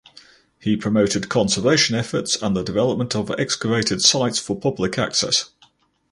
[0.59, 5.51] He promoted conservation efforts and the development of excavated sites for public access.